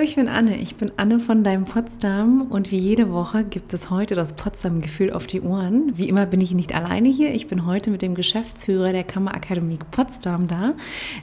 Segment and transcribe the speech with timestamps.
[0.00, 0.56] Hallo, ich bin Anne.
[0.56, 5.12] Ich bin Anne von Deinem Potsdam und wie jede Woche gibt es heute das Potsdam-Gefühl
[5.12, 5.92] auf die Ohren.
[5.94, 7.34] Wie immer bin ich nicht alleine hier.
[7.34, 10.72] Ich bin heute mit dem Geschäftsführer der Kammerakademie Potsdam da.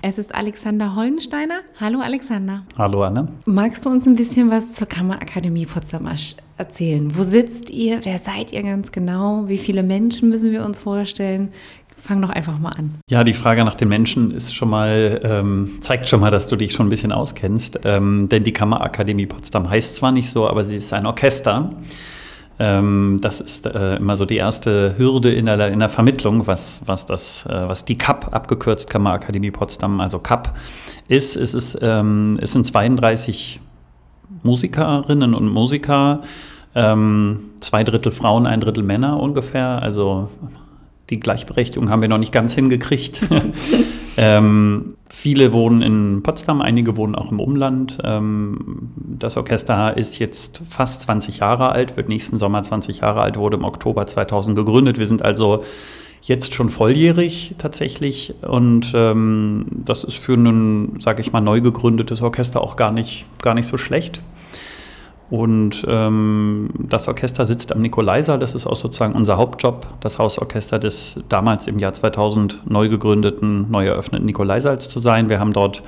[0.04, 1.62] Es ist Alexander Hollensteiner.
[1.80, 2.68] Hallo, Alexander.
[2.78, 3.26] Hallo, Anne.
[3.46, 6.08] Magst du uns ein bisschen was zur Kammerakademie Potsdam
[6.60, 7.18] erzählen?
[7.18, 8.02] Wo sitzt ihr?
[8.04, 9.48] Wer seid ihr ganz genau?
[9.48, 11.50] Wie viele Menschen müssen wir uns vorstellen?
[12.00, 12.96] Fang doch einfach mal an.
[13.10, 16.56] Ja, die Frage nach den Menschen ist schon mal, ähm, zeigt schon mal, dass du
[16.56, 17.80] dich schon ein bisschen auskennst.
[17.84, 21.72] Ähm, denn die Kammerakademie Potsdam heißt zwar nicht so, aber sie ist ein Orchester.
[22.60, 26.82] Ähm, das ist äh, immer so die erste Hürde in der, in der Vermittlung, was,
[26.86, 30.58] was, das, äh, was die CAP, abgekürzt Kammerakademie Potsdam, also CAP,
[31.08, 31.36] ist.
[31.36, 33.60] Es, ist, ähm, es sind 32
[34.44, 36.22] Musikerinnen und Musiker,
[36.74, 39.82] ähm, zwei Drittel Frauen, ein Drittel Männer ungefähr.
[39.82, 40.30] Also
[41.10, 43.22] die Gleichberechtigung haben wir noch nicht ganz hingekriegt.
[44.18, 47.98] ähm, viele wohnen in Potsdam, einige wohnen auch im Umland.
[48.04, 53.38] Ähm, das Orchester ist jetzt fast 20 Jahre alt, wird nächsten Sommer 20 Jahre alt,
[53.38, 55.00] wurde im Oktober 2000 gegründet.
[55.00, 55.64] Wir sind also
[56.22, 62.22] jetzt schon volljährig tatsächlich und ähm, das ist für ein, sage ich mal, neu gegründetes
[62.22, 64.22] Orchester auch gar nicht, gar nicht so schlecht.
[65.30, 70.80] Und ähm, das Orchester sitzt am Nikolaisaal, das ist auch sozusagen unser Hauptjob, das Hausorchester
[70.80, 75.28] des damals im Jahr 2000 neu gegründeten, neu eröffneten Nikolaisaals zu sein.
[75.28, 75.84] Wir haben dort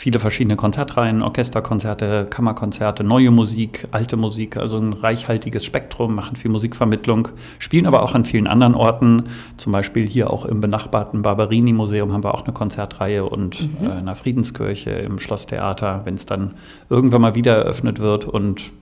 [0.00, 6.50] viele verschiedene Konzertreihen, Orchesterkonzerte, Kammerkonzerte, neue Musik, alte Musik, also ein reichhaltiges Spektrum, machen viel
[6.50, 9.24] Musikvermittlung, spielen aber auch an vielen anderen Orten,
[9.58, 13.90] zum Beispiel hier auch im benachbarten Barberini-Museum haben wir auch eine Konzertreihe und mhm.
[13.90, 16.54] äh, in der Friedenskirche, im Schlosstheater, wenn es dann
[16.88, 18.72] irgendwann mal wieder eröffnet wird und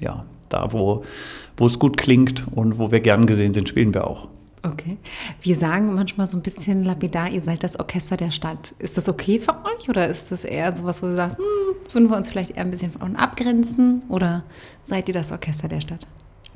[0.00, 1.04] ja, da, wo,
[1.56, 4.26] wo es gut klingt und wo wir gern gesehen sind, spielen wir auch.
[4.72, 4.96] Okay.
[5.40, 8.74] Wir sagen manchmal so ein bisschen lapidar, ihr seid das Orchester der Stadt.
[8.78, 11.44] Ist das okay für euch oder ist das eher so was, wo ihr sagt, hm,
[11.92, 14.44] würden wir uns vielleicht eher ein bisschen von abgrenzen oder
[14.86, 16.06] seid ihr das Orchester der Stadt?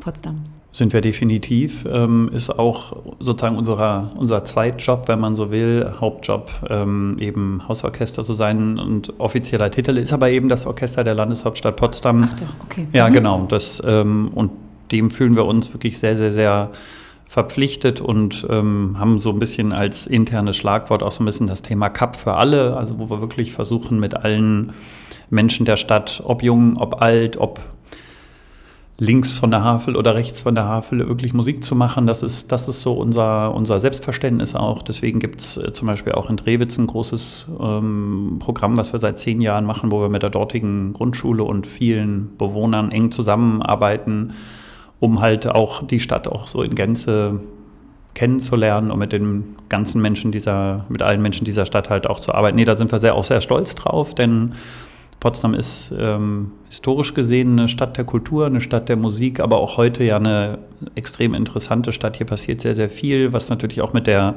[0.00, 0.44] Potsdam.
[0.72, 1.84] Sind wir definitiv.
[1.90, 8.24] Ähm, ist auch sozusagen unserer, unser Zweitjob, wenn man so will, Hauptjob, ähm, eben Hausorchester
[8.24, 8.78] zu sein.
[8.78, 12.28] Und offizieller Titel ist aber eben das Orchester der Landeshauptstadt Potsdam.
[12.30, 12.86] Ach doch, okay.
[12.92, 13.12] Ja, mhm.
[13.12, 13.46] genau.
[13.48, 14.52] Das, ähm, und
[14.90, 16.70] dem fühlen wir uns wirklich sehr, sehr, sehr
[17.30, 21.62] verpflichtet und ähm, haben so ein bisschen als internes Schlagwort auch so ein bisschen das
[21.62, 24.72] Thema Cup für alle, also wo wir wirklich versuchen mit allen
[25.30, 27.60] Menschen der Stadt, ob jung, ob alt, ob
[28.98, 32.08] links von der Havel oder rechts von der Havel wirklich Musik zu machen.
[32.08, 34.82] Das ist, das ist so unser, unser Selbstverständnis auch.
[34.82, 38.98] Deswegen gibt es äh, zum Beispiel auch in Drewitz ein großes ähm, Programm, was wir
[38.98, 44.32] seit zehn Jahren machen, wo wir mit der dortigen Grundschule und vielen Bewohnern eng zusammenarbeiten
[45.00, 47.40] um halt auch die Stadt auch so in Gänze
[48.14, 52.34] kennenzulernen und mit den ganzen Menschen dieser, mit allen Menschen dieser Stadt halt auch zu
[52.34, 52.56] arbeiten.
[52.56, 54.54] Nee, da sind wir sehr, auch sehr stolz drauf, denn
[55.20, 59.76] Potsdam ist ähm, historisch gesehen eine Stadt der Kultur, eine Stadt der Musik, aber auch
[59.76, 60.58] heute ja eine
[60.94, 62.16] extrem interessante Stadt.
[62.16, 64.36] Hier passiert sehr, sehr viel, was natürlich auch mit der,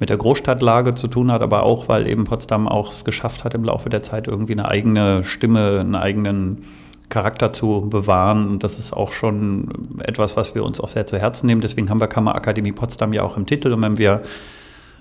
[0.00, 3.54] mit der Großstadtlage zu tun hat, aber auch, weil eben Potsdam auch es geschafft hat,
[3.54, 6.64] im Laufe der Zeit irgendwie eine eigene Stimme, einen eigenen
[7.08, 8.48] Charakter zu bewahren.
[8.48, 11.60] Und das ist auch schon etwas, was wir uns auch sehr zu Herzen nehmen.
[11.60, 13.72] Deswegen haben wir Kammerakademie Potsdam ja auch im Titel.
[13.72, 14.22] Und wenn wir,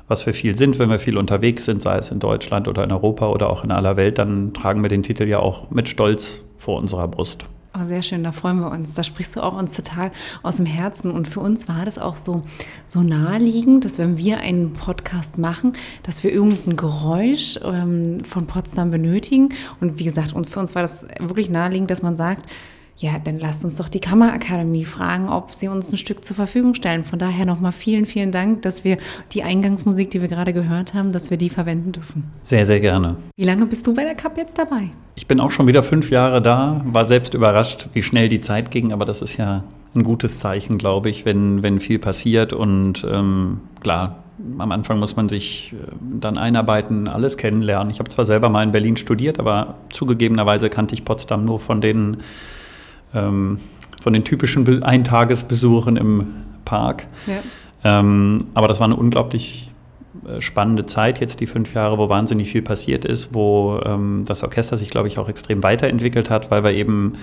[0.07, 2.91] was wir viel sind, wenn wir viel unterwegs sind, sei es in Deutschland oder in
[2.91, 6.43] Europa oder auch in aller Welt, dann tragen wir den Titel ja auch mit Stolz
[6.57, 7.45] vor unserer Brust.
[7.75, 8.93] Oh, sehr schön, da freuen wir uns.
[8.93, 10.11] Da sprichst du auch uns total
[10.43, 11.09] aus dem Herzen.
[11.09, 12.43] Und für uns war das auch so,
[12.87, 15.73] so naheliegend, dass wenn wir einen Podcast machen,
[16.03, 19.49] dass wir irgendein Geräusch ähm, von Potsdam benötigen.
[19.81, 22.45] Und wie gesagt, und für uns war das wirklich naheliegend, dass man sagt,
[22.97, 26.75] ja, dann lasst uns doch die Kammerakademie fragen, ob sie uns ein Stück zur Verfügung
[26.75, 27.03] stellen.
[27.03, 28.97] Von daher nochmal vielen, vielen Dank, dass wir
[29.31, 32.25] die Eingangsmusik, die wir gerade gehört haben, dass wir die verwenden dürfen.
[32.41, 33.17] Sehr, sehr gerne.
[33.35, 34.89] Wie lange bist du bei der Cup jetzt dabei?
[35.15, 38.71] Ich bin auch schon wieder fünf Jahre da, war selbst überrascht, wie schnell die Zeit
[38.71, 39.63] ging, aber das ist ja
[39.95, 44.23] ein gutes Zeichen, glaube ich, wenn, wenn viel passiert und ähm, klar,
[44.57, 47.91] am Anfang muss man sich äh, dann einarbeiten, alles kennenlernen.
[47.91, 51.81] Ich habe zwar selber mal in Berlin studiert, aber zugegebenerweise kannte ich Potsdam nur von
[51.81, 52.17] den
[53.13, 53.59] ähm,
[54.01, 56.27] von den typischen Eintagesbesuchen im
[56.65, 57.07] Park.
[57.27, 57.99] Ja.
[57.99, 59.71] Ähm, aber das war eine unglaublich
[60.27, 64.43] äh, spannende Zeit jetzt, die fünf Jahre, wo wahnsinnig viel passiert ist, wo ähm, das
[64.43, 67.13] Orchester sich, glaube ich, auch extrem weiterentwickelt hat, weil wir eben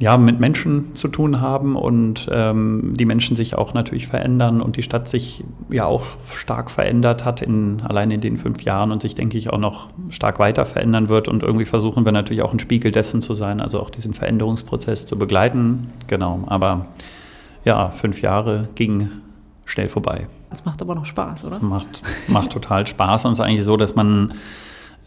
[0.00, 4.76] ja, mit Menschen zu tun haben und ähm, die Menschen sich auch natürlich verändern und
[4.76, 9.02] die Stadt sich ja auch stark verändert hat, in, allein in den fünf Jahren und
[9.02, 11.28] sich, denke ich, auch noch stark weiter verändern wird.
[11.28, 15.06] Und irgendwie versuchen wir natürlich auch ein Spiegel dessen zu sein, also auch diesen Veränderungsprozess
[15.06, 15.92] zu begleiten.
[16.08, 16.86] Genau, aber
[17.64, 19.10] ja, fünf Jahre ging
[19.64, 20.26] schnell vorbei.
[20.50, 21.56] Es macht aber noch Spaß, oder?
[21.56, 24.34] Es macht, macht total Spaß und es ist eigentlich so, dass man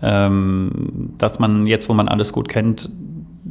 [0.02, 2.90] ähm, dass man jetzt, wo man alles gut kennt,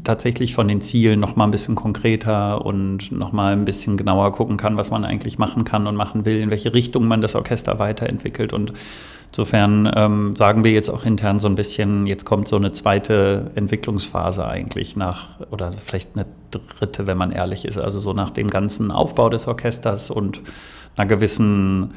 [0.04, 4.32] tatsächlich von den Zielen noch mal ein bisschen konkreter und noch mal ein bisschen genauer
[4.32, 7.34] gucken kann, was man eigentlich machen kann und machen will, in welche Richtung man das
[7.34, 8.52] Orchester weiterentwickelt.
[8.52, 8.72] Und
[9.28, 13.50] insofern ähm, sagen wir jetzt auch intern so ein bisschen, jetzt kommt so eine zweite
[13.54, 18.48] Entwicklungsphase eigentlich nach, oder vielleicht eine dritte, wenn man ehrlich ist, also so nach dem
[18.48, 20.40] ganzen Aufbau des Orchesters und
[20.96, 21.94] einer gewissen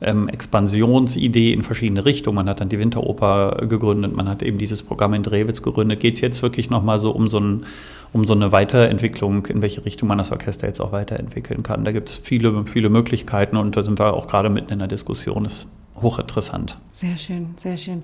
[0.00, 2.36] ähm, Expansionsidee in verschiedene Richtungen.
[2.36, 6.00] Man hat dann die Winteroper gegründet, man hat eben dieses Programm in Drewitz gegründet.
[6.00, 7.66] Geht es jetzt wirklich nochmal so um so, ein,
[8.12, 11.84] um so eine Weiterentwicklung, in welche Richtung man das Orchester jetzt auch weiterentwickeln kann?
[11.84, 14.88] Da gibt es viele, viele Möglichkeiten und da sind wir auch gerade mitten in der
[14.88, 15.44] Diskussion.
[15.44, 15.68] Das
[16.02, 16.78] hochinteressant.
[16.92, 18.02] Sehr schön, sehr schön.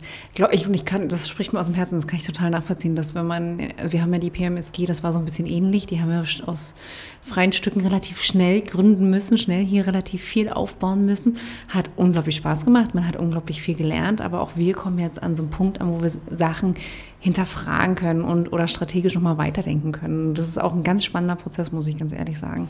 [0.52, 2.94] Ich, und ich kann, das spricht mir aus dem Herzen, das kann ich total nachvollziehen,
[2.94, 6.00] dass wenn man, wir haben ja die PMSG, das war so ein bisschen ähnlich, die
[6.00, 6.74] haben ja aus
[7.22, 11.38] freien Stücken relativ schnell gründen müssen, schnell hier relativ viel aufbauen müssen.
[11.68, 15.34] Hat unglaublich Spaß gemacht, man hat unglaublich viel gelernt, aber auch wir kommen jetzt an
[15.34, 16.76] so einen Punkt an, wo wir Sachen
[17.18, 20.34] hinterfragen können und oder strategisch nochmal weiterdenken können.
[20.34, 22.68] Das ist auch ein ganz spannender Prozess, muss ich ganz ehrlich sagen.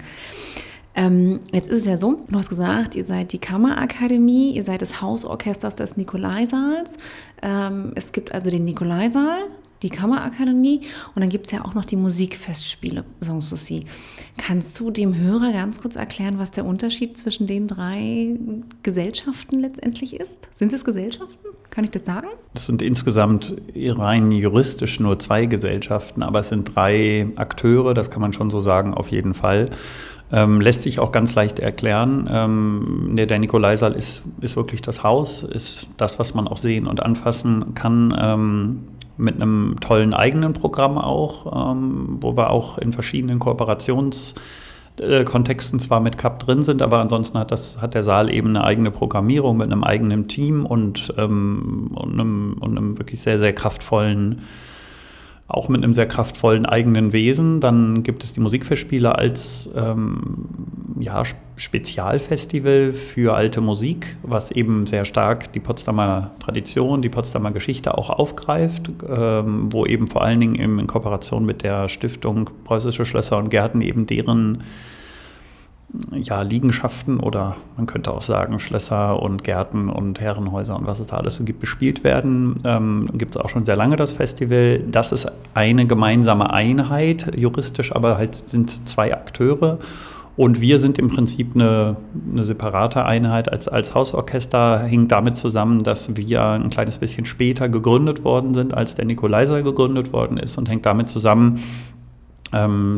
[0.96, 4.80] Ähm, jetzt ist es ja so, du hast gesagt, ihr seid die Kammerakademie, ihr seid
[4.80, 6.96] des Hausorchesters des Nikolaisaals.
[7.42, 9.40] Ähm, es gibt also den Nikolaisaal,
[9.82, 10.80] die Kammerakademie
[11.14, 13.84] und dann gibt es ja auch noch die Musikfestspiele Sanssouci.
[14.38, 18.30] Kannst du dem Hörer ganz kurz erklären, was der Unterschied zwischen den drei
[18.82, 20.48] Gesellschaften letztendlich ist?
[20.54, 21.46] Sind es Gesellschaften?
[21.68, 22.28] Kann ich das sagen?
[22.54, 28.22] Es sind insgesamt rein juristisch nur zwei Gesellschaften, aber es sind drei Akteure, das kann
[28.22, 29.68] man schon so sagen, auf jeden Fall.
[30.32, 32.28] Ähm, lässt sich auch ganz leicht erklären.
[32.30, 37.00] Ähm, der, Nikolaisaal ist, ist wirklich das Haus, ist das, was man auch sehen und
[37.00, 38.16] anfassen kann.
[38.20, 38.88] Ähm,
[39.18, 46.18] mit einem tollen eigenen Programm auch, ähm, wo wir auch in verschiedenen Kooperationskontexten zwar mit
[46.18, 49.72] CAP drin sind, aber ansonsten hat, das, hat der Saal eben eine eigene Programmierung mit
[49.72, 54.42] einem eigenen Team und, ähm, und, einem, und einem wirklich sehr, sehr kraftvollen
[55.48, 57.60] auch mit einem sehr kraftvollen eigenen Wesen.
[57.60, 60.48] Dann gibt es die Musikfestspiele als ähm,
[60.98, 61.22] ja,
[61.56, 68.10] Spezialfestival für alte Musik, was eben sehr stark die Potsdamer Tradition, die Potsdamer Geschichte auch
[68.10, 73.50] aufgreift, ähm, wo eben vor allen Dingen in Kooperation mit der Stiftung Preußische Schlösser und
[73.50, 74.64] Gärten eben deren
[76.12, 81.08] ja, Liegenschaften oder man könnte auch sagen Schlösser und Gärten und Herrenhäuser und was es
[81.08, 82.60] da alles so gibt, bespielt werden.
[82.64, 84.80] Ähm, gibt es auch schon sehr lange das Festival.
[84.90, 89.78] Das ist eine gemeinsame Einheit, juristisch aber halt sind zwei Akteure.
[90.36, 91.96] Und wir sind im Prinzip eine,
[92.30, 97.70] eine separate Einheit als, als Hausorchester, hängt damit zusammen, dass wir ein kleines bisschen später
[97.70, 101.62] gegründet worden sind, als der Nikolaiser gegründet worden ist und hängt damit zusammen,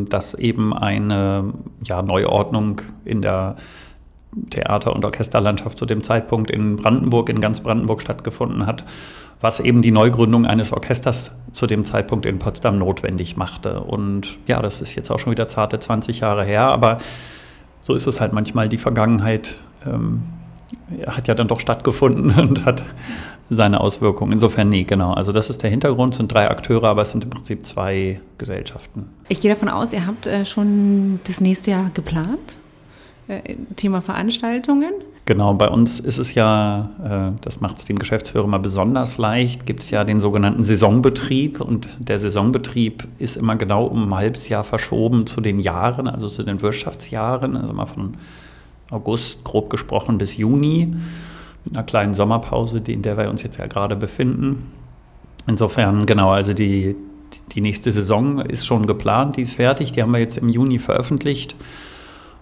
[0.08, 1.52] dass eben eine
[1.84, 3.56] ja, Neuordnung in der
[4.50, 8.84] Theater- und Orchesterlandschaft zu dem Zeitpunkt in Brandenburg, in ganz Brandenburg stattgefunden hat,
[9.40, 13.80] was eben die Neugründung eines Orchesters zu dem Zeitpunkt in Potsdam notwendig machte.
[13.80, 16.98] Und ja, das ist jetzt auch schon wieder zarte 20 Jahre her, aber
[17.80, 18.68] so ist es halt manchmal.
[18.68, 20.22] Die Vergangenheit ähm,
[21.06, 22.82] hat ja dann doch stattgefunden und hat
[23.50, 24.32] seine Auswirkungen.
[24.32, 25.12] Insofern nee, genau.
[25.12, 28.20] Also das ist der Hintergrund, es sind drei Akteure, aber es sind im Prinzip zwei
[28.36, 29.08] Gesellschaften.
[29.28, 32.56] Ich gehe davon aus, ihr habt äh, schon das nächste Jahr geplant.
[33.28, 34.92] Äh, Thema Veranstaltungen.
[35.26, 39.66] Genau, bei uns ist es ja, äh, das macht es dem Geschäftsführer mal besonders leicht,
[39.66, 44.48] gibt es ja den sogenannten Saisonbetrieb und der Saisonbetrieb ist immer genau um ein halbes
[44.48, 48.14] Jahr verschoben zu den Jahren, also zu den Wirtschaftsjahren, also mal von
[48.90, 50.94] August grob gesprochen bis Juni
[51.64, 54.72] mit einer kleinen Sommerpause, in der wir uns jetzt ja gerade befinden.
[55.46, 56.96] Insofern, genau, also die,
[57.52, 60.78] die nächste Saison ist schon geplant, die ist fertig, die haben wir jetzt im Juni
[60.78, 61.56] veröffentlicht.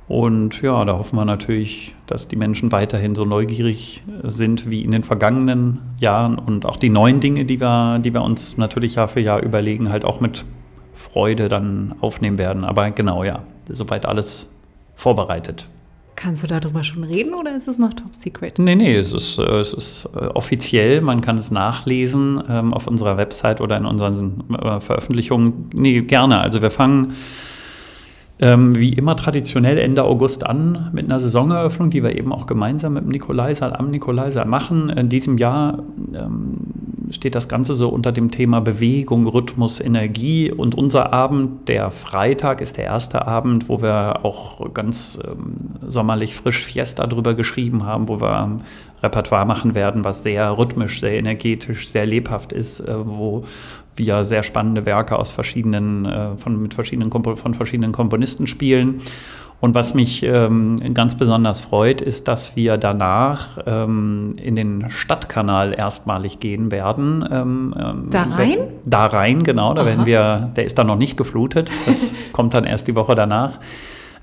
[0.09, 4.93] Und ja, da hoffen wir natürlich, dass die Menschen weiterhin so neugierig sind wie in
[4.93, 9.09] den vergangenen Jahren und auch die neuen Dinge, die wir, die wir uns natürlich Jahr
[9.09, 10.45] für Jahr überlegen, halt auch mit
[10.95, 12.65] Freude dann aufnehmen werden.
[12.65, 14.49] Aber genau, ja, soweit alles
[14.95, 15.69] vorbereitet.
[16.27, 18.59] Kannst du darüber schon reden oder ist es noch top secret?
[18.59, 21.01] Nee, nee, es ist, äh, es ist äh, offiziell.
[21.01, 25.67] Man kann es nachlesen ähm, auf unserer Website oder in unseren äh, Veröffentlichungen.
[25.73, 26.41] Nee, gerne.
[26.41, 27.15] Also wir fangen
[28.41, 32.95] ähm, wie immer traditionell Ende August an mit einer Saisoneröffnung, die wir eben auch gemeinsam
[32.95, 34.89] mit dem Nikolaisaal am Nikolaisaal machen.
[34.89, 36.57] In diesem Jahr ähm,
[37.11, 40.51] steht das Ganze so unter dem Thema Bewegung, Rhythmus, Energie.
[40.51, 46.35] Und unser Abend, der Freitag, ist der erste Abend, wo wir auch ganz ähm, sommerlich
[46.35, 48.61] frisch Fiesta drüber geschrieben haben, wo wir ähm,
[49.03, 53.45] Repertoire machen werden, was sehr rhythmisch, sehr energetisch, sehr lebhaft ist, äh, wo
[53.95, 59.01] wir sehr spannende Werke aus verschiedenen, äh, von, mit verschiedenen von verschiedenen Komponisten spielen.
[59.61, 65.73] Und was mich ähm, ganz besonders freut, ist, dass wir danach ähm, in den Stadtkanal
[65.73, 67.27] erstmalig gehen werden.
[67.31, 68.59] Ähm, ähm da rein?
[68.85, 69.73] Da rein, genau.
[69.73, 69.89] Da Aha.
[69.89, 71.71] werden wir, der ist dann noch nicht geflutet.
[71.87, 73.59] Das kommt dann erst die Woche danach.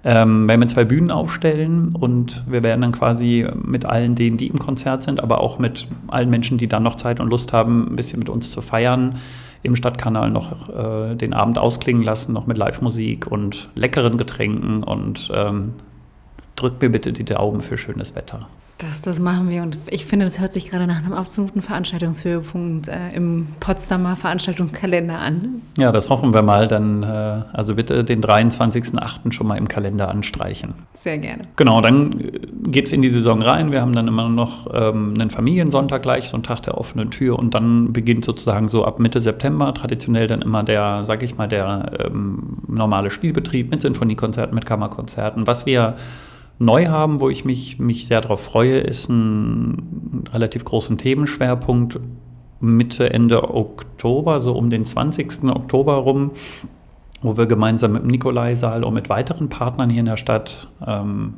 [0.06, 4.48] Ähm, werden wir zwei Bühnen aufstellen und wir werden dann quasi mit allen denen, die
[4.48, 7.88] im Konzert sind, aber auch mit allen Menschen, die dann noch Zeit und Lust haben,
[7.90, 9.16] ein bisschen mit uns zu feiern,
[9.63, 15.32] im Stadtkanal noch äh, den Abend ausklingen lassen, noch mit Live-Musik und leckeren Getränken und
[15.34, 15.74] ähm,
[16.55, 18.48] drückt mir bitte die Daumen für schönes Wetter.
[18.88, 22.90] Das, das machen wir und ich finde, das hört sich gerade nach einem absoluten Veranstaltungshöhepunkt
[22.90, 25.62] äh, im Potsdamer Veranstaltungskalender an.
[25.78, 26.68] Ja, das hoffen wir mal.
[26.68, 29.32] Dann äh, also bitte den 23.08.
[29.32, 30.74] schon mal im Kalender anstreichen.
[30.94, 31.44] Sehr gerne.
[31.56, 32.20] Genau, dann
[32.66, 33.72] geht es in die Saison rein.
[33.72, 37.40] Wir haben dann immer noch ähm, einen Familiensonntag gleich, so einen Tag der offenen Tür
[37.40, 41.48] und dann beginnt sozusagen so ab Mitte September traditionell dann immer der, sag ich mal,
[41.48, 45.48] der ähm, normale Spielbetrieb mit Sinfoniekonzerten, mit Kammerkonzerten.
[45.48, 45.96] Was wir
[46.60, 52.00] neu haben, wo ich mich, mich sehr darauf freue, ist ein relativ großen Themenschwerpunkt
[52.60, 55.44] Mitte, Ende Oktober, so um den 20.
[55.50, 56.32] Oktober rum,
[57.22, 61.36] wo wir gemeinsam mit dem Nikolaisaal und mit weiteren Partnern hier in der Stadt, ähm,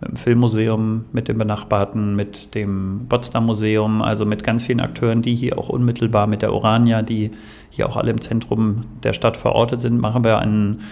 [0.00, 5.22] mit dem Filmmuseum, mit dem benachbarten, mit dem Potsdam Museum, also mit ganz vielen Akteuren,
[5.22, 7.30] die hier auch unmittelbar mit der Orania, die
[7.70, 10.82] hier auch alle im Zentrum der Stadt verortet sind, machen wir einen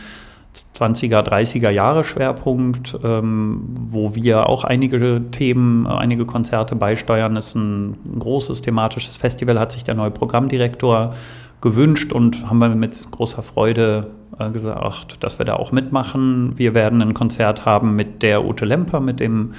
[0.77, 7.35] 20er, 30er Jahre Schwerpunkt, ähm, wo wir auch einige Themen, einige Konzerte beisteuern.
[7.35, 11.15] Das ist ein, großes thematisches Festival, hat sich der neue Programmdirektor
[11.61, 16.59] gewünscht und haben wir mit großer Freude äh, gesagt, dass wir da auch mitmachen.
[16.59, 19.55] Wir werden ein Konzert haben mit der Ute Lemper, mit dem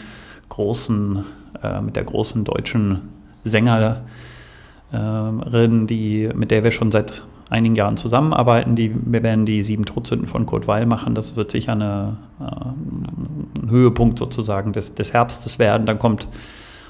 [0.49, 1.23] großen,
[1.63, 3.09] äh, mit der großen deutschen
[3.43, 4.01] Sängerin,
[5.87, 8.75] die, mit der wir schon seit einigen Jahren zusammenarbeiten.
[8.75, 11.15] Die, wir werden die sieben Todsünden von Kurt Weil machen.
[11.15, 15.85] Das wird sicher eine, äh, ein Höhepunkt sozusagen des, des Herbstes werden.
[15.85, 16.27] Dann kommt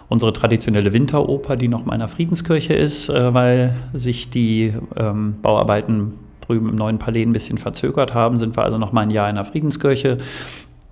[0.08, 6.14] unsere traditionelle Winteroper, die noch in einer Friedenskirche ist, äh, weil sich die ähm, Bauarbeiten
[6.42, 9.30] drüben im neuen Palais ein bisschen verzögert haben, sind wir also noch mal ein Jahr
[9.30, 10.20] in der Friedenskirche.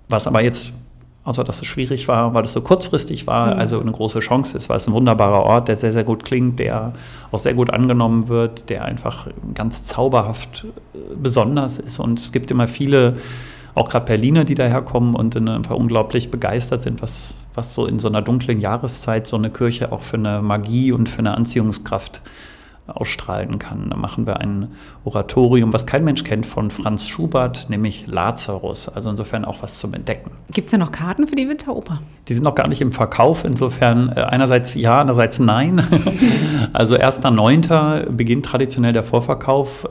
[0.08, 0.72] Was aber jetzt
[1.24, 3.60] außer dass es schwierig war, weil es so kurzfristig war, mhm.
[3.60, 6.58] also eine große Chance ist, weil es ein wunderbarer Ort, der sehr, sehr gut klingt,
[6.58, 6.92] der
[7.32, 11.98] auch sehr gut angenommen wird, der einfach ganz zauberhaft äh, besonders ist.
[11.98, 13.16] Und es gibt immer viele,
[13.74, 18.08] auch gerade Berliner, die daherkommen und einfach unglaublich begeistert sind, was, was so in so
[18.08, 22.53] einer dunklen Jahreszeit so eine Kirche auch für eine Magie und für eine Anziehungskraft äh,
[22.86, 23.88] ausstrahlen kann.
[23.90, 24.68] Da machen wir ein
[25.04, 28.88] Oratorium, was kein Mensch kennt, von Franz Schubert, nämlich Lazarus.
[28.88, 30.30] Also insofern auch was zum Entdecken.
[30.52, 32.00] Gibt es da noch Karten für die Winteroper?
[32.28, 33.44] Die sind noch gar nicht im Verkauf.
[33.44, 35.82] Insofern äh, einerseits ja, andererseits nein.
[36.72, 38.10] also 1.9.
[38.10, 39.88] beginnt traditionell der Vorverkauf.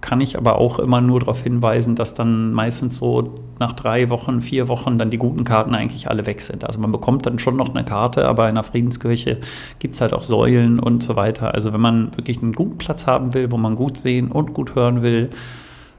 [0.00, 4.40] Kann ich aber auch immer nur darauf hinweisen, dass dann meistens so nach drei Wochen,
[4.40, 6.64] vier Wochen dann die guten Karten eigentlich alle weg sind.
[6.64, 9.38] Also man bekommt dann schon noch eine Karte, aber in der Friedenskirche
[9.80, 11.54] gibt es halt auch Säulen und so weiter.
[11.54, 14.76] Also wenn man wirklich einen guten Platz haben will, wo man gut sehen und gut
[14.76, 15.30] hören will,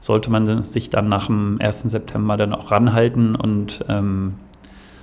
[0.00, 1.82] sollte man sich dann nach dem 1.
[1.82, 4.34] September dann auch ranhalten und ähm,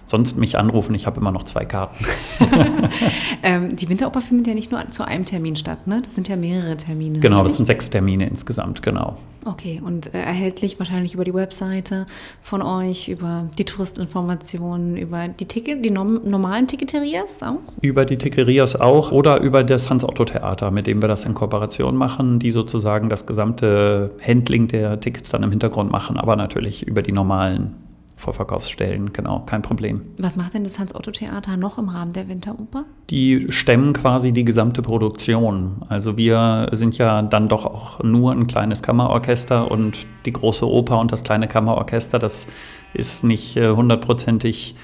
[0.07, 0.95] sonst mich anrufen.
[0.95, 2.03] Ich habe immer noch zwei Karten.
[3.43, 6.01] ähm, die Winteroper findet ja nicht nur zu einem Termin statt, ne?
[6.03, 7.19] Das sind ja mehrere Termine.
[7.19, 7.49] Genau, richtig?
[7.49, 9.17] das sind sechs Termine insgesamt, genau.
[9.45, 12.05] Okay, und äh, erhältlich wahrscheinlich über die Webseite
[12.41, 17.59] von euch, über die Touristinformationen, über die Ticket, die nom normalen Ticketerias auch?
[17.81, 22.39] Über die Ticketerias auch oder über das Hans-Otto-Theater, mit dem wir das in Kooperation machen,
[22.39, 27.13] die sozusagen das gesamte Handling der Tickets dann im Hintergrund machen, aber natürlich über die
[27.13, 27.86] normalen
[28.17, 30.01] Vorverkaufsstellen, genau, kein Problem.
[30.17, 32.83] Was macht denn das Hans-Otto-Theater noch im Rahmen der Winteroper?
[33.11, 35.85] Die stemmen quasi die gesamte Produktion.
[35.87, 40.99] Also wir sind ja dann doch auch nur ein kleines Kammerorchester und die große Oper
[40.99, 42.47] und das kleine Kammerorchester, das
[42.95, 44.75] ist nicht äh, hundertprozentig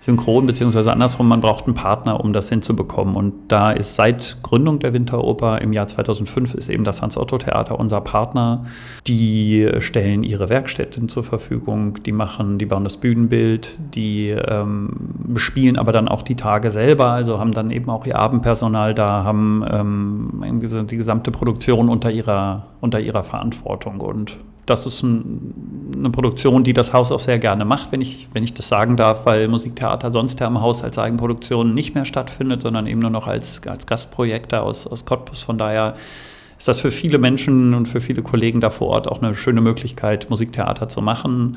[0.00, 3.16] synchron, beziehungsweise andersrum, man braucht einen Partner, um das hinzubekommen.
[3.16, 8.00] Und da ist seit Gründung der Winteroper im Jahr 2005 ist eben das Hans-Otto-Theater unser
[8.00, 8.64] Partner.
[9.06, 14.90] Die stellen ihre Werkstätten zur Verfügung, die machen, die bauen das Bühnenbild, die ähm,
[15.26, 19.24] bespielen aber dann auch die Tage selber, also haben dann eben auch ihr Abendpersonal da,
[19.24, 24.38] haben ähm, die gesamte Produktion unter ihrer, unter ihrer Verantwortung und
[24.68, 28.44] das ist ein, eine Produktion, die das Haus auch sehr gerne macht, wenn ich, wenn
[28.44, 32.62] ich das sagen darf, weil Musiktheater sonst ja im Haus als Eigenproduktion nicht mehr stattfindet,
[32.62, 35.42] sondern eben nur noch als, als Gastprojekte aus, aus Cottbus.
[35.42, 35.94] Von daher
[36.58, 39.60] ist das für viele Menschen und für viele Kollegen da vor Ort auch eine schöne
[39.60, 41.56] Möglichkeit, Musiktheater zu machen.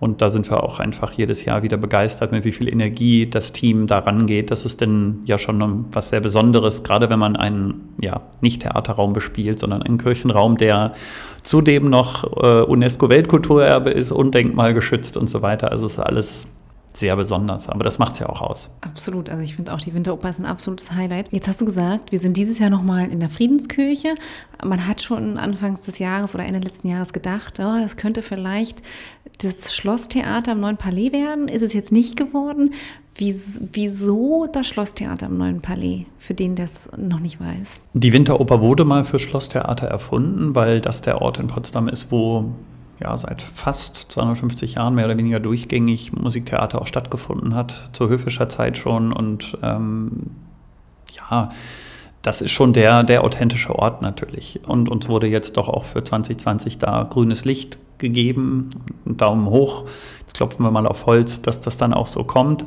[0.00, 3.52] Und da sind wir auch einfach jedes Jahr wieder begeistert, mit wie viel Energie das
[3.52, 4.50] Team daran geht.
[4.50, 9.12] Das ist denn ja schon was sehr Besonderes, gerade wenn man einen ja, nicht Theaterraum
[9.12, 10.92] bespielt, sondern einen Kirchenraum, der
[11.42, 15.70] zudem noch äh, UNESCO-Weltkulturerbe ist und denkmalgeschützt und so weiter.
[15.70, 16.48] Also es ist alles
[16.96, 17.68] sehr besonders.
[17.68, 18.70] Aber das macht es ja auch aus.
[18.80, 19.30] Absolut.
[19.30, 21.32] Also ich finde auch die Winteroper ist ein absolutes Highlight.
[21.32, 24.14] Jetzt hast du gesagt, wir sind dieses Jahr nochmal in der Friedenskirche.
[24.64, 28.78] Man hat schon anfangs des Jahres oder Ende letzten Jahres gedacht, oh, es könnte vielleicht
[29.38, 31.48] das Schlosstheater im Neuen Palais werden.
[31.48, 32.74] Ist es jetzt nicht geworden.
[33.16, 37.80] Wieso das Schlosstheater im Neuen Palais, für den der es noch nicht weiß?
[37.92, 42.50] Die Winteroper wurde mal für Schlosstheater erfunden, weil das der Ort in Potsdam ist, wo
[43.00, 48.48] ja, seit fast 250 Jahren mehr oder weniger durchgängig Musiktheater auch stattgefunden hat, zur höfischer
[48.48, 49.12] Zeit schon.
[49.12, 50.30] Und ähm,
[51.12, 51.50] ja,
[52.22, 54.60] das ist schon der, der authentische Ort natürlich.
[54.66, 58.70] Und uns wurde jetzt doch auch für 2020 da grünes Licht gegeben.
[59.04, 59.84] Daumen hoch.
[60.20, 62.64] Jetzt klopfen wir mal auf Holz, dass das dann auch so kommt.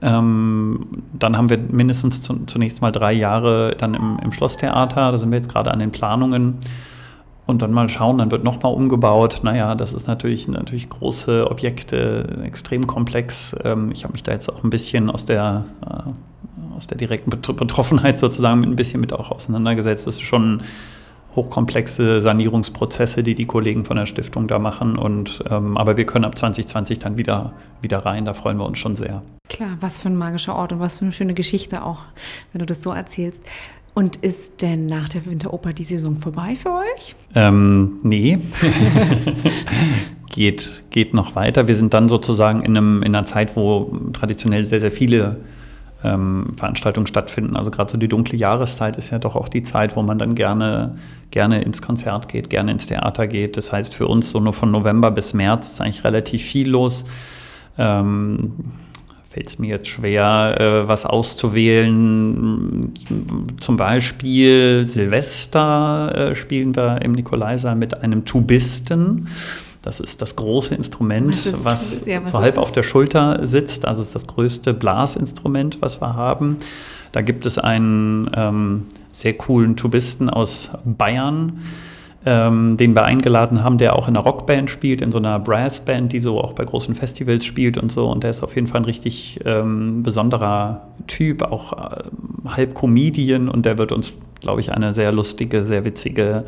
[0.00, 5.10] Ähm, dann haben wir mindestens zu, zunächst mal drei Jahre dann im, im Schlosstheater.
[5.10, 6.58] Da sind wir jetzt gerade an den Planungen
[7.48, 9.40] und dann mal schauen, dann wird nochmal umgebaut.
[9.42, 13.56] Naja, das ist natürlich, natürlich große Objekte, extrem komplex.
[13.64, 17.30] Ähm, ich habe mich da jetzt auch ein bisschen aus der, äh, aus der direkten
[17.30, 20.06] Betroffenheit sozusagen ein bisschen mit auch auseinandergesetzt.
[20.06, 20.60] Das ist schon
[21.36, 24.98] hochkomplexe Sanierungsprozesse, die die Kollegen von der Stiftung da machen.
[24.98, 28.26] Und, ähm, aber wir können ab 2020 dann wieder, wieder rein.
[28.26, 29.22] Da freuen wir uns schon sehr.
[29.48, 32.00] Klar, was für ein magischer Ort und was für eine schöne Geschichte auch,
[32.52, 33.42] wenn du das so erzählst.
[33.94, 37.16] Und ist denn nach der Winteroper die Saison vorbei für euch?
[37.34, 38.38] Ähm, nee.
[40.30, 41.66] geht, geht noch weiter.
[41.66, 45.38] Wir sind dann sozusagen in, einem, in einer Zeit, wo traditionell sehr, sehr viele
[46.04, 47.56] ähm, Veranstaltungen stattfinden.
[47.56, 50.34] Also gerade so die dunkle Jahreszeit ist ja doch auch die Zeit, wo man dann
[50.34, 50.96] gerne,
[51.30, 53.56] gerne ins Konzert geht, gerne ins Theater geht.
[53.56, 57.04] Das heißt für uns so nur von November bis März ist eigentlich relativ viel los.
[57.76, 58.52] Ähm,
[59.38, 62.92] fällt es mir jetzt schwer, äh, was auszuwählen.
[63.60, 69.28] Zum Beispiel Silvester äh, spielen wir im Nikolaisaal mit einem Tubisten.
[69.80, 73.84] Das ist das große Instrument, was, was ja, was so halb auf der Schulter sitzt.
[73.84, 76.56] Also ist das größte Blasinstrument, was wir haben.
[77.12, 81.62] Da gibt es einen ähm, sehr coolen Tubisten aus Bayern
[82.26, 86.12] ähm, den wir eingeladen haben, der auch in einer Rockband spielt, in so einer Brassband,
[86.12, 88.10] die so auch bei großen Festivals spielt und so.
[88.10, 92.02] Und der ist auf jeden Fall ein richtig ähm, besonderer Typ, auch äh,
[92.48, 96.44] halb Comedian und der wird uns, glaube ich, eine sehr lustige, sehr witzige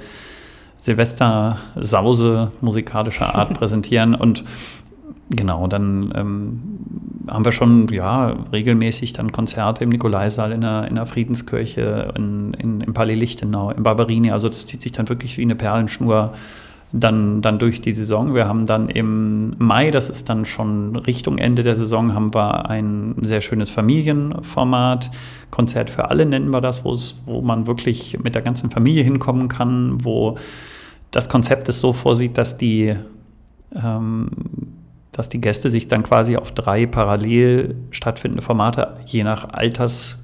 [0.79, 4.15] Silvester-Sause musikalischer Art präsentieren.
[4.15, 4.45] Und
[5.31, 6.61] Genau, dann ähm,
[7.29, 12.53] haben wir schon ja, regelmäßig dann Konzerte im Nikolaisaal, in der, in der Friedenskirche, in,
[12.55, 14.33] in, im Palais Lichtenau, im Barberini.
[14.33, 16.33] Also das zieht sich dann wirklich wie eine Perlenschnur
[16.93, 18.35] dann, dann durch die Saison.
[18.35, 22.69] Wir haben dann im Mai, das ist dann schon Richtung Ende der Saison, haben wir
[22.69, 25.13] ein sehr schönes Familienformat.
[25.53, 30.05] Konzert für alle nennen wir das, wo man wirklich mit der ganzen Familie hinkommen kann,
[30.05, 30.37] wo
[31.13, 32.97] das Konzept es so vorsieht, dass die
[33.75, 34.29] ähm,
[35.13, 40.19] dass die Gäste sich dann quasi auf drei parallel stattfindende Formate je nach Alters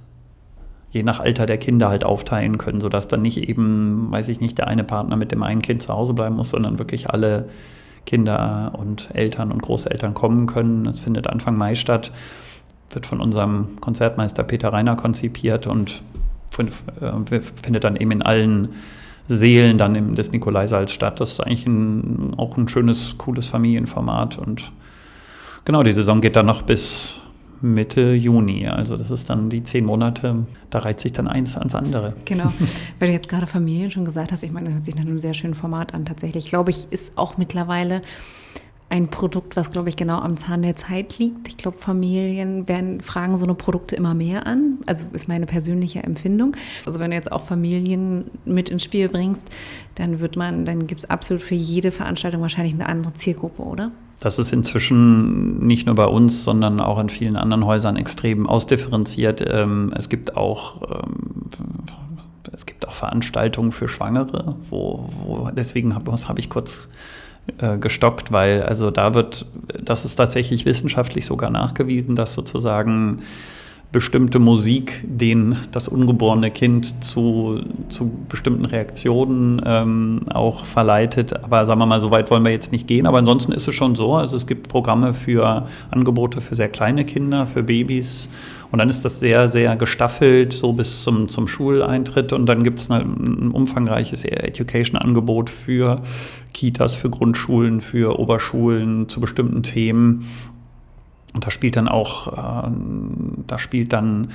[0.91, 4.57] je nach Alter der Kinder halt aufteilen können, sodass dann nicht eben, weiß ich nicht,
[4.57, 7.51] der eine Partner mit dem einen Kind zu Hause bleiben muss, sondern wirklich alle
[8.07, 10.85] Kinder und Eltern und Großeltern kommen können.
[10.85, 12.13] Das findet Anfang Mai statt,
[12.91, 16.03] wird von unserem Konzertmeister Peter Reiner konzipiert und
[16.59, 18.71] äh, findet dann eben in allen
[19.29, 21.21] Seelen dann im, des Nikolaisaals statt.
[21.21, 24.39] Das ist eigentlich ein, auch ein schönes, cooles Familienformat.
[24.39, 24.73] Und
[25.65, 27.21] genau, die Saison geht dann noch bis
[27.61, 28.67] Mitte Juni.
[28.69, 32.15] Also das ist dann die zehn Monate, da reiht sich dann eins ans andere.
[32.25, 32.53] Genau,
[32.99, 35.19] weil du jetzt gerade Familien schon gesagt hast, ich meine, das hört sich nach einem
[35.19, 36.45] sehr schönen Format an tatsächlich.
[36.45, 38.03] Ich glaube, ich ist auch mittlerweile
[38.89, 41.49] ein Produkt, was, glaube ich, genau am Zahn der Zeit liegt.
[41.49, 44.79] Ich glaube, Familien werden, fragen so eine Produkte immer mehr an.
[44.87, 46.57] Also ist meine persönliche Empfindung.
[46.85, 49.45] Also wenn du jetzt auch Familien mit ins Spiel bringst,
[49.97, 53.91] dann wird man, dann gibt es absolut für jede Veranstaltung wahrscheinlich eine andere Zielgruppe, oder?
[54.21, 59.45] Das ist inzwischen nicht nur bei uns, sondern auch in vielen anderen Häusern extrem ausdifferenziert.
[59.47, 61.43] Ähm, es gibt auch ähm,
[62.53, 66.89] es gibt auch Veranstaltungen für Schwangere, wo, wo deswegen habe hab ich kurz
[67.59, 69.47] äh, gestockt, weil also da wird,
[69.83, 73.23] das ist tatsächlich wissenschaftlich sogar nachgewiesen, dass sozusagen
[73.93, 81.33] bestimmte Musik den das ungeborene Kind zu, zu bestimmten Reaktionen ähm, auch verleitet.
[81.45, 83.07] Aber sagen wir mal, so weit wollen wir jetzt nicht gehen.
[83.07, 84.15] Aber ansonsten ist es schon so.
[84.15, 88.29] Also es gibt Programme für Angebote für sehr kleine Kinder, für Babys
[88.71, 92.33] Und dann ist das sehr, sehr gestaffelt, so bis zum, zum Schuleintritt.
[92.33, 96.03] Und dann gibt es ein umfangreiches Education-Angebot für
[96.53, 100.27] Kitas, für Grundschulen, für Oberschulen zu bestimmten Themen.
[101.35, 102.71] Und da spielt dann auch, äh,
[103.47, 104.29] da spielt dann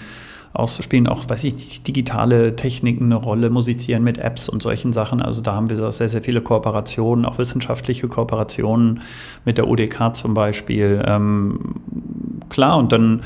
[0.53, 5.21] aus, spielen auch, weiß ich, digitale Techniken eine Rolle, musizieren mit Apps und solchen Sachen.
[5.21, 9.01] Also da haben wir sehr, sehr viele Kooperationen, auch wissenschaftliche Kooperationen
[9.45, 11.01] mit der UDK zum Beispiel.
[11.05, 11.75] Ähm,
[12.49, 13.21] klar, und dann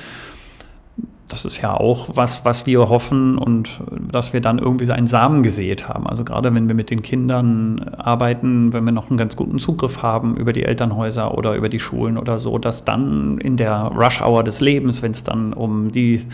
[1.27, 5.07] das ist ja auch was, was wir hoffen und dass wir dann irgendwie so einen
[5.07, 6.05] Samen gesät haben.
[6.05, 10.03] Also gerade wenn wir mit den Kindern arbeiten, wenn wir noch einen ganz guten Zugriff
[10.03, 14.21] haben über die Elternhäuser oder über die Schulen oder so, dass dann in der Rush
[14.21, 16.25] Hour des Lebens, wenn es dann um die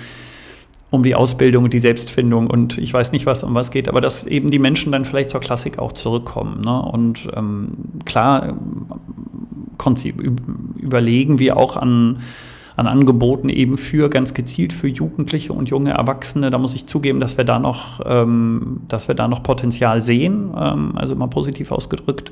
[0.89, 4.01] um die Ausbildung und die Selbstfindung und ich weiß nicht, was um was geht, aber
[4.01, 6.59] dass eben die Menschen dann vielleicht zur Klassik auch zurückkommen.
[6.59, 6.81] Ne?
[6.81, 7.69] Und ähm,
[8.03, 8.57] klar
[10.77, 12.19] überlegen wir auch an,
[12.81, 16.49] an Angeboten eben für ganz gezielt für Jugendliche und junge Erwachsene.
[16.49, 20.51] Da muss ich zugeben, dass wir da noch, ähm, dass wir da noch Potenzial sehen,
[20.57, 22.31] ähm, also immer positiv ausgedrückt.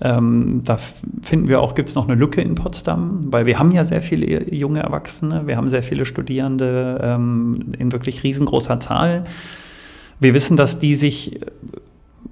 [0.00, 0.78] Ähm, da
[1.22, 4.02] finden wir auch, gibt es noch eine Lücke in Potsdam, weil wir haben ja sehr
[4.02, 9.24] viele junge Erwachsene, wir haben sehr viele Studierende ähm, in wirklich riesengroßer Zahl.
[10.20, 11.40] Wir wissen, dass die sich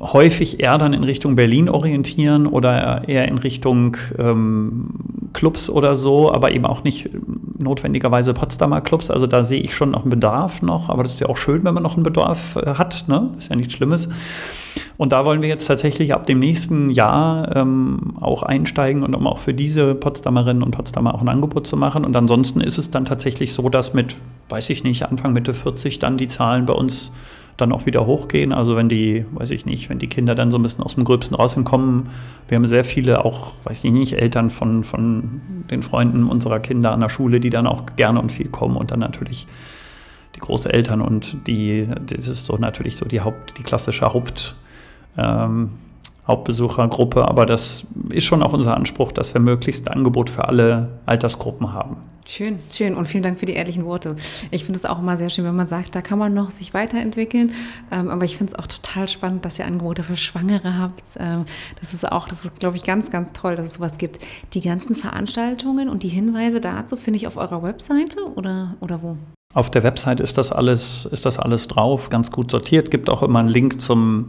[0.01, 4.91] häufig eher dann in Richtung Berlin orientieren oder eher in Richtung ähm,
[5.33, 7.11] Clubs oder so, aber eben auch nicht
[7.59, 9.11] notwendigerweise Potsdamer Clubs.
[9.11, 11.65] Also da sehe ich schon noch einen Bedarf noch, aber das ist ja auch schön,
[11.65, 13.05] wenn man noch einen Bedarf äh, hat.
[13.09, 13.31] Ne?
[13.39, 14.09] Ist ja nichts Schlimmes.
[14.97, 19.27] Und da wollen wir jetzt tatsächlich ab dem nächsten Jahr ähm, auch einsteigen und um
[19.27, 22.05] auch für diese Potsdamerinnen und Potsdamer auch ein Angebot zu machen.
[22.05, 24.17] Und ansonsten ist es dann tatsächlich so, dass mit,
[24.49, 27.13] weiß ich nicht, Anfang Mitte 40 dann die Zahlen bei uns
[27.57, 28.53] dann auch wieder hochgehen.
[28.53, 31.05] Also wenn die, weiß ich nicht, wenn die Kinder dann so ein bisschen aus dem
[31.05, 32.11] Gröbsten rauskommen,
[32.49, 35.41] wir haben sehr viele auch, weiß ich nicht, Eltern von, von
[35.71, 38.91] den Freunden unserer Kinder an der Schule, die dann auch gerne und viel kommen und
[38.91, 39.47] dann natürlich
[40.35, 44.57] die Großeltern und die, das ist so natürlich so die Haupt, die klassische Haupt,
[45.17, 45.71] ähm,
[46.27, 51.01] Hauptbesuchergruppe, aber das ist schon auch unser Anspruch, dass wir möglichst ein Angebot für alle
[51.05, 51.99] Altersgruppen haben.
[52.27, 54.17] Schön, schön und vielen Dank für die ehrlichen Worte.
[54.51, 56.73] Ich finde es auch immer sehr schön, wenn man sagt, da kann man noch sich
[56.73, 57.53] weiterentwickeln.
[57.91, 61.03] Ähm, aber ich finde es auch total spannend, dass ihr Angebote für Schwangere habt.
[61.19, 61.45] Ähm,
[61.81, 64.21] das ist auch, das ist, glaube ich, ganz, ganz toll, dass es sowas gibt.
[64.55, 69.19] Die ganzen Veranstaltungen und die Hinweise dazu finde ich auf eurer Webseite oder, oder wo?
[69.53, 72.91] Auf der Website ist das alles, ist das alles drauf, ganz gut sortiert.
[72.91, 74.27] Gibt auch immer einen Link zum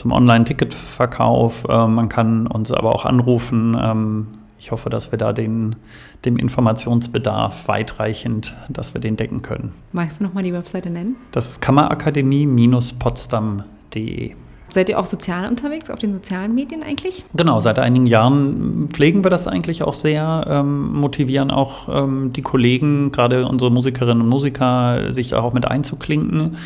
[0.00, 1.64] zum Online-Ticketverkauf.
[1.68, 3.76] Äh, man kann uns aber auch anrufen.
[3.78, 5.76] Ähm, ich hoffe, dass wir da den,
[6.24, 9.74] dem Informationsbedarf weitreichend, dass wir den decken können.
[9.92, 11.16] Magst du nochmal die Webseite nennen?
[11.32, 14.34] Das ist kammerakademie-potsdam.de.
[14.70, 17.24] Seid ihr auch sozial unterwegs, auf den sozialen Medien eigentlich?
[17.34, 22.42] Genau, seit einigen Jahren pflegen wir das eigentlich auch sehr, ähm, motivieren auch ähm, die
[22.42, 26.56] Kollegen, gerade unsere Musikerinnen und Musiker, sich auch mit einzuklinken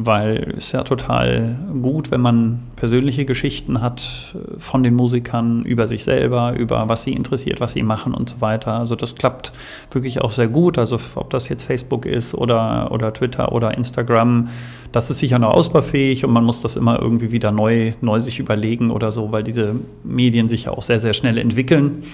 [0.00, 6.04] weil es ja total gut, wenn man persönliche Geschichten hat von den Musikern über sich
[6.04, 8.74] selber, über was sie interessiert, was sie machen und so weiter.
[8.74, 9.52] Also das klappt
[9.90, 10.78] wirklich auch sehr gut.
[10.78, 14.50] Also ob das jetzt Facebook ist oder, oder Twitter oder Instagram,
[14.92, 18.38] das ist sicher noch ausbaufähig und man muss das immer irgendwie wieder neu, neu sich
[18.38, 22.04] überlegen oder so, weil diese Medien sich ja auch sehr, sehr schnell entwickeln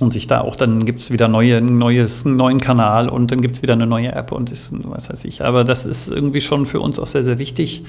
[0.00, 3.40] und sich da auch, dann gibt es wieder neue, neues, einen neuen Kanal und dann
[3.40, 5.44] gibt es wieder eine neue App und ist, was weiß ich.
[5.44, 7.84] Aber das ist irgendwie schon für uns auch sehr, sehr wichtig,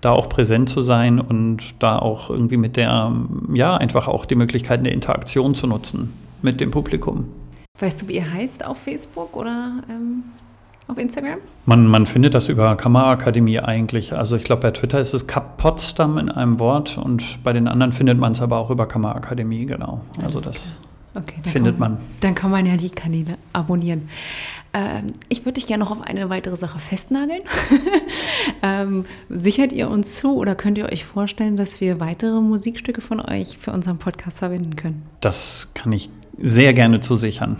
[0.00, 3.12] da auch präsent zu sein und da auch irgendwie mit der,
[3.52, 7.26] ja, einfach auch die Möglichkeiten der Interaktion zu nutzen mit dem Publikum.
[7.78, 10.24] Weißt du, wie ihr heißt auf Facebook oder ähm,
[10.86, 11.38] auf Instagram?
[11.66, 14.14] Man, man findet das über Kammerakademie eigentlich.
[14.14, 17.68] Also ich glaube, bei Twitter ist es Kap Potsdam in einem Wort und bei den
[17.68, 20.00] anderen findet man es aber auch über Kammerakademie, genau.
[20.22, 20.78] Also das.
[20.78, 20.89] Klar.
[21.14, 22.00] Okay, findet man, man.
[22.20, 24.08] Dann kann man ja die Kanäle abonnieren.
[24.72, 27.42] Ähm, ich würde dich gerne noch auf eine weitere Sache festnageln.
[28.62, 33.20] ähm, sichert ihr uns zu oder könnt ihr euch vorstellen, dass wir weitere Musikstücke von
[33.20, 35.02] euch für unseren Podcast verwenden können?
[35.20, 37.56] Das kann ich sehr gerne zusichern.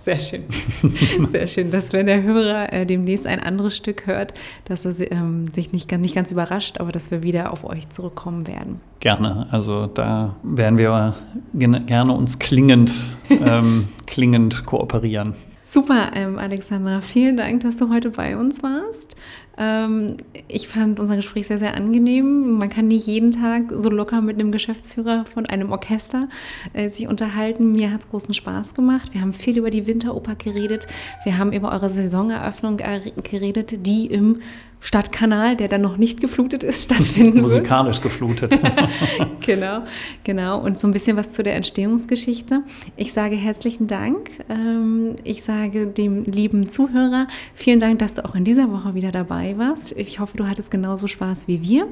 [0.00, 0.44] Sehr schön.
[1.26, 4.32] Sehr schön, dass wenn der Hörer äh, demnächst ein anderes Stück hört,
[4.64, 8.46] dass er ähm, sich nicht, nicht ganz überrascht, aber dass wir wieder auf euch zurückkommen
[8.46, 8.80] werden.
[9.00, 9.46] Gerne.
[9.50, 11.14] Also da werden wir
[11.52, 15.34] gerne uns klingend, ähm, klingend kooperieren.
[15.62, 17.02] Super, ähm, Alexandra.
[17.02, 19.16] Vielen Dank, dass du heute bei uns warst.
[19.60, 20.16] Ähm,
[20.48, 22.56] ich fand unser Gespräch sehr, sehr angenehm.
[22.56, 26.28] Man kann nicht jeden Tag so locker mit einem Geschäftsführer von einem Orchester
[26.72, 27.72] äh, sich unterhalten.
[27.72, 29.12] Mir hat es großen Spaß gemacht.
[29.12, 30.86] Wir haben viel über die Winteroper geredet.
[31.24, 34.40] Wir haben über eure Saisoneröffnung geredet, die im
[34.80, 38.02] Stadtkanal, der dann noch nicht geflutet ist, stattfinden Musikalisch wird.
[38.04, 38.58] geflutet.
[39.40, 39.82] genau,
[40.24, 40.60] genau.
[40.60, 42.62] Und so ein bisschen was zu der Entstehungsgeschichte.
[42.96, 44.30] Ich sage herzlichen Dank.
[44.48, 49.12] Ähm, ich sage dem lieben Zuhörer vielen Dank, dass du auch in dieser Woche wieder
[49.12, 49.92] dabei warst.
[49.96, 51.86] Ich hoffe, du hattest genauso Spaß wie wir.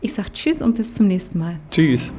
[0.00, 1.58] Ich sage Tschüss und bis zum nächsten Mal.
[1.70, 2.12] Tschüss.